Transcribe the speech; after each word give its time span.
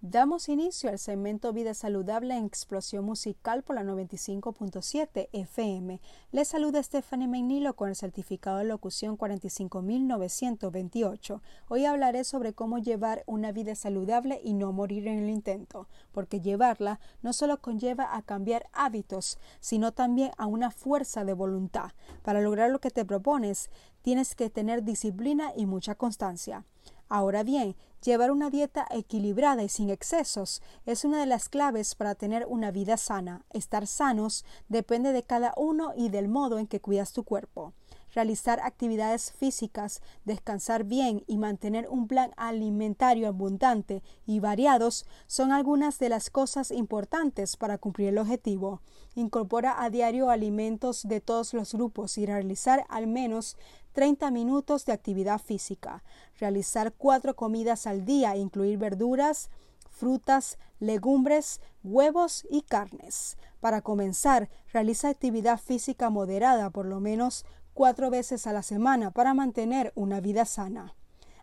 Damos 0.00 0.48
inicio 0.48 0.90
al 0.90 1.00
segmento 1.00 1.52
Vida 1.52 1.74
Saludable 1.74 2.36
en 2.36 2.44
Explosión 2.44 3.04
Musical 3.04 3.64
por 3.64 3.74
la 3.74 3.82
95.7 3.82 5.28
FM. 5.32 6.00
Les 6.30 6.46
saluda 6.46 6.80
Stephanie 6.80 7.26
Menilo 7.26 7.74
con 7.74 7.88
el 7.88 7.96
certificado 7.96 8.58
de 8.58 8.64
locución 8.64 9.16
45928. 9.16 11.42
Hoy 11.66 11.84
hablaré 11.84 12.22
sobre 12.22 12.52
cómo 12.52 12.78
llevar 12.78 13.24
una 13.26 13.50
vida 13.50 13.74
saludable 13.74 14.40
y 14.44 14.54
no 14.54 14.70
morir 14.70 15.08
en 15.08 15.18
el 15.18 15.30
intento, 15.30 15.88
porque 16.12 16.40
llevarla 16.40 17.00
no 17.22 17.32
solo 17.32 17.60
conlleva 17.60 18.16
a 18.16 18.22
cambiar 18.22 18.68
hábitos, 18.72 19.36
sino 19.58 19.90
también 19.90 20.30
a 20.38 20.46
una 20.46 20.70
fuerza 20.70 21.24
de 21.24 21.32
voluntad. 21.32 21.90
Para 22.22 22.40
lograr 22.40 22.70
lo 22.70 22.78
que 22.78 22.92
te 22.92 23.04
propones, 23.04 23.68
tienes 24.02 24.36
que 24.36 24.48
tener 24.48 24.84
disciplina 24.84 25.50
y 25.56 25.66
mucha 25.66 25.96
constancia. 25.96 26.64
Ahora 27.08 27.42
bien, 27.42 27.74
llevar 28.04 28.30
una 28.30 28.50
dieta 28.50 28.86
equilibrada 28.90 29.62
y 29.62 29.68
sin 29.68 29.88
excesos 29.88 30.62
es 30.84 31.04
una 31.04 31.20
de 31.20 31.26
las 31.26 31.48
claves 31.48 31.94
para 31.94 32.14
tener 32.14 32.46
una 32.46 32.70
vida 32.70 32.96
sana. 32.98 33.44
Estar 33.50 33.86
sanos 33.86 34.44
depende 34.68 35.12
de 35.12 35.22
cada 35.22 35.54
uno 35.56 35.92
y 35.96 36.10
del 36.10 36.28
modo 36.28 36.58
en 36.58 36.66
que 36.66 36.80
cuidas 36.80 37.12
tu 37.12 37.24
cuerpo. 37.24 37.72
Realizar 38.14 38.60
actividades 38.60 39.32
físicas, 39.32 40.02
descansar 40.24 40.84
bien 40.84 41.24
y 41.26 41.36
mantener 41.36 41.88
un 41.88 42.08
plan 42.08 42.32
alimentario 42.36 43.28
abundante 43.28 44.02
y 44.26 44.40
variados 44.40 45.06
son 45.26 45.52
algunas 45.52 45.98
de 45.98 46.08
las 46.08 46.30
cosas 46.30 46.70
importantes 46.70 47.56
para 47.56 47.78
cumplir 47.78 48.08
el 48.08 48.18
objetivo. 48.18 48.80
Incorpora 49.14 49.82
a 49.82 49.90
diario 49.90 50.30
alimentos 50.30 51.06
de 51.06 51.20
todos 51.20 51.52
los 51.54 51.74
grupos 51.74 52.16
y 52.18 52.26
realizar 52.26 52.86
al 52.88 53.06
menos 53.06 53.56
30 53.98 54.30
minutos 54.30 54.84
de 54.84 54.92
actividad 54.92 55.40
física, 55.40 56.04
realizar 56.38 56.92
cuatro 56.92 57.34
comidas 57.34 57.84
al 57.84 58.04
día, 58.04 58.36
incluir 58.36 58.78
verduras, 58.78 59.50
frutas, 59.90 60.56
legumbres, 60.78 61.60
huevos 61.82 62.46
y 62.48 62.62
carnes. 62.62 63.36
Para 63.58 63.82
comenzar, 63.82 64.50
realiza 64.72 65.08
actividad 65.08 65.58
física 65.58 66.10
moderada 66.10 66.70
por 66.70 66.86
lo 66.86 67.00
menos 67.00 67.44
cuatro 67.74 68.08
veces 68.08 68.46
a 68.46 68.52
la 68.52 68.62
semana 68.62 69.10
para 69.10 69.34
mantener 69.34 69.92
una 69.96 70.20
vida 70.20 70.44
sana. 70.44 70.94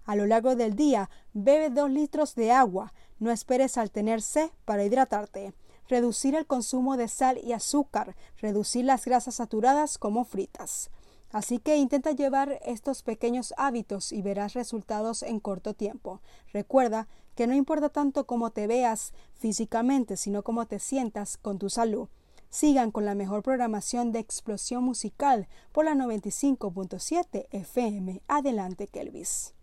A 0.05 0.16
lo 0.16 0.25
largo 0.25 0.55
del 0.55 0.77
día, 0.77 1.09
bebe 1.33 1.69
dos 1.69 1.89
litros 1.89 2.35
de 2.35 2.53
agua. 2.53 2.94
No 3.19 3.31
esperes 3.31 3.77
al 3.77 3.91
tener 3.91 4.22
sed 4.22 4.49
para 4.63 4.85
hidratarte. 4.85 5.53
Reducir 5.89 6.35
el 6.35 6.47
consumo 6.47 6.95
de 6.95 7.09
sal 7.09 7.38
y 7.44 7.51
azúcar. 7.51 8.16
Reducir 8.38 8.85
las 8.85 9.03
grasas 9.03 9.35
saturadas 9.35 9.97
como 9.97 10.23
fritas. 10.23 10.89
Así 11.36 11.59
que 11.59 11.75
intenta 11.75 12.14
llevar 12.14 12.61
estos 12.64 13.02
pequeños 13.02 13.53
hábitos 13.58 14.14
y 14.14 14.22
verás 14.22 14.53
resultados 14.53 15.22
en 15.22 15.41
corto 15.41 15.73
tiempo. 15.73 16.22
Recuerda 16.53 17.09
que 17.36 17.45
no 17.45 17.53
importa 17.53 17.89
tanto 17.89 18.25
cómo 18.25 18.52
te 18.52 18.67
veas 18.67 19.11
físicamente, 19.33 20.16
sino 20.16 20.44
cómo 20.44 20.66
te 20.66 20.80
sientas 20.80 21.36
con 21.36 21.59
tu 21.59 21.69
salud. 21.69 22.08
Sigan 22.50 22.89
con 22.89 23.03
la 23.03 23.16
mejor 23.16 23.44
programación 23.44 24.13
de 24.13 24.19
explosión 24.19 24.86
musical 24.86 25.50
por 25.73 25.83
la 25.83 25.94
95.7 25.94 27.47
FM. 27.52 28.22
Adelante, 28.30 28.88
Kelvis. 28.88 29.56